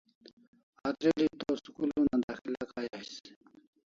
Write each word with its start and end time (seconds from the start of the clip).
Atril'i 0.91 1.27
to 1.39 1.49
school 1.61 1.91
Una 2.01 2.17
dak'ila 2.25 2.63
kai 2.71 2.87
ais 2.99 3.11